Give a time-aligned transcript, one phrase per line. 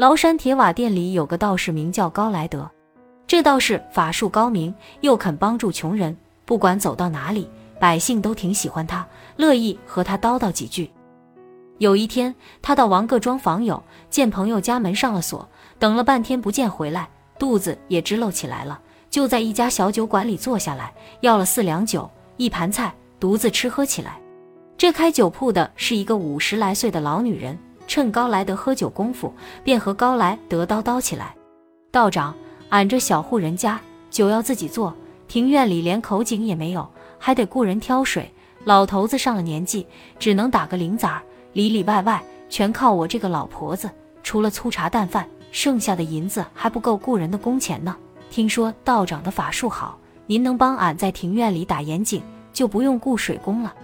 [0.00, 2.66] 崂山铁瓦店里有个道士，名叫高来德。
[3.26, 6.16] 这道士法术高明，又肯帮助穷人，
[6.46, 7.46] 不管走到哪里，
[7.78, 10.90] 百姓都挺喜欢他，乐意和他叨叨几句。
[11.76, 15.46] 有一天，他到王各庄访友，见朋友家门上了锁，
[15.78, 17.06] 等了半天不见回来，
[17.38, 18.80] 肚子也支漏起来了，
[19.10, 20.90] 就在一家小酒馆里坐下来，
[21.20, 22.90] 要了四两酒，一盘菜，
[23.20, 24.18] 独自吃喝起来。
[24.78, 27.58] 这开酒铺的是一个五十来岁的老女人，
[27.90, 31.34] 趁高来德喝酒功夫，便和高来德叨叨起来
[31.90, 32.32] ：“道长。”
[32.70, 33.80] 俺这小户人家
[34.12, 34.94] 酒要自己做，
[35.26, 38.32] 庭院里连口井也没有，还得雇人挑水。
[38.62, 39.84] 老头子上了年纪，
[40.20, 41.20] 只能打个零子儿，
[41.52, 43.90] 里里外外全靠我这个老婆子。
[44.22, 47.96] 除了粗茶淡饭，剩下的银子还不够雇人的工钱呢。
[48.30, 53.74] 听说道长的法术好，您能帮俺在庭院里打眼井，就不用雇水工了。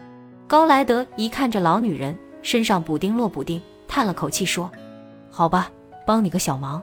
[0.46, 3.60] 高来德一看这老女人身上补丁落补丁，
[3.96, 4.70] 叹了口气说
[5.32, 5.70] ：“好吧，
[6.04, 6.82] 帮你个小忙。”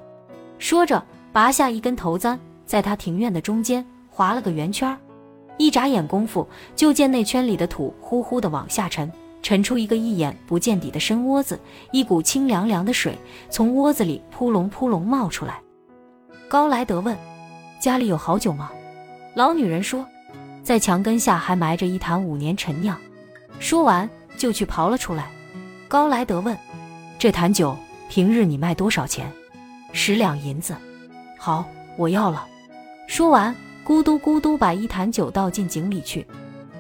[0.57, 0.99] 说着。
[1.31, 4.97] 拔下一根头簪，在他庭院的中间划了个圆圈
[5.57, 9.11] 一眨眼功夫，就见那圈里的土呼呼的往下沉，
[9.43, 11.59] 沉出一个一眼不见底的深窝子，
[11.91, 13.15] 一股清凉凉的水
[13.49, 15.61] 从窝子里扑隆扑隆冒出来。
[16.47, 17.15] 高莱德问
[17.79, 18.71] ：“家里有好酒吗？”
[19.35, 20.03] 老女人说
[20.63, 22.97] ：“在墙根下还埋着一坛五年陈酿。”
[23.59, 25.29] 说完就去刨了出来。
[25.87, 26.57] 高莱德问
[27.17, 27.77] ：“这坛酒
[28.09, 29.31] 平日你卖多少钱？”
[29.93, 30.75] 十两银子。
[31.37, 31.65] 好，
[31.97, 32.47] 我要了。
[33.07, 36.25] 说完，咕嘟咕嘟把一坛酒倒进井里去，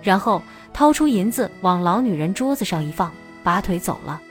[0.01, 0.41] 然后
[0.73, 3.11] 掏出银子往老女人桌子上一放，
[3.43, 4.21] 拔腿走了。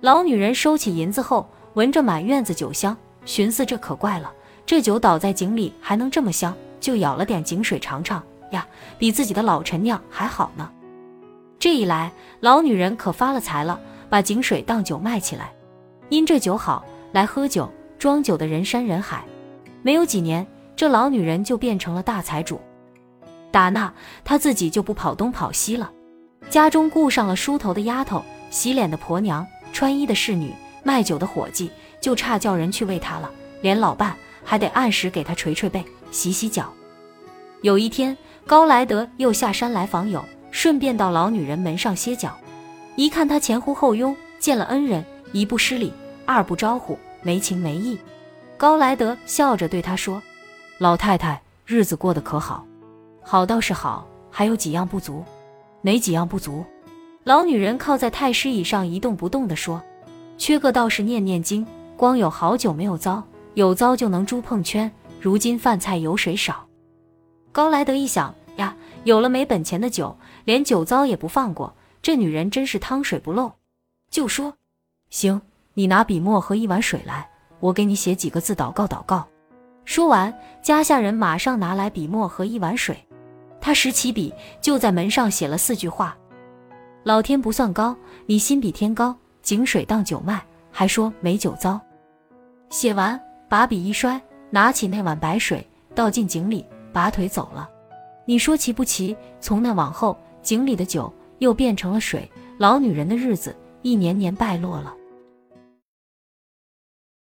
[0.00, 4.32] 老女人收起银子后，闻着满院子酒香，寻思这可怪了，
[4.64, 8.66] 这酒倒在井里还能这么香，就舀了点井水尝尝呀，
[8.98, 10.70] 比自己的老陈酿还好呢。
[11.58, 15.52] 这一来，老女人可发了财了，把井水当酒卖起来。
[16.08, 19.24] 因这酒好，来喝酒、装酒的人山人海。
[19.82, 22.60] 没有几年，这老女人就变成了大财主。
[23.50, 23.92] 打那，
[24.24, 25.90] 她自己就不跑东跑西了，
[26.50, 31.70] 家中雇上了梳头的丫头、洗脸的婆娘、穿衣的侍女、卖酒的伙计，
[32.00, 33.30] 就差叫人去喂她了。
[33.62, 34.14] 连老伴
[34.44, 36.72] 还得按时给她捶捶背、洗洗脚。
[37.62, 38.16] 有一天，
[38.46, 42.36] 高来德又下山来访友，顺便到老女人门上歇脚。
[42.96, 45.92] 一看她前呼后拥，见了恩人，一不失礼，
[46.24, 47.98] 二不招呼，没情没义。
[48.56, 50.22] 高莱德笑着对他说
[50.78, 52.64] ：“老太太，日子过得可好？
[53.22, 55.22] 好倒是好，还有几样不足。
[55.82, 56.64] 哪几样不足？”
[57.24, 59.82] 老女人靠在太师椅上一动不动地说
[60.38, 61.66] ：“缺个道士念念经，
[61.98, 64.90] 光有好酒没有糟，有糟就能猪碰圈。
[65.20, 66.66] 如今饭菜油水少。”
[67.52, 68.74] 高莱德一想呀，
[69.04, 71.74] 有了没本钱的酒，连酒糟也不放过，
[72.06, 73.50] 这女人真是汤水不漏，
[74.12, 74.54] 就说
[75.10, 75.42] ：“行，
[75.74, 77.28] 你拿笔墨和一碗水来。”
[77.58, 79.26] 我给你写几个字，祷告祷告。
[79.84, 82.96] 说完，家下人马上拿来笔墨和一碗水。
[83.60, 86.16] 他拾起笔，就在门上写了四句话
[87.02, 87.96] ：“老天不算高，
[88.26, 89.12] 你心比天高。
[89.42, 90.40] 井水当酒卖，
[90.70, 91.80] 还说没酒糟。”
[92.70, 97.68] 写完，把笔一摔，拿起那碗白水倒进井里，拔腿走了。
[98.24, 99.16] 你说奇不奇？
[99.40, 104.94] 从那往后，井里的酒又变成了水，老女人的日子一年年败落了。